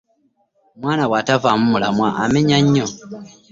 Omwana 0.75 1.03
bwatavamu 1.09 1.65
mulamwa 1.71 2.09
amenya 2.23 2.57
nnyo. 2.63 2.87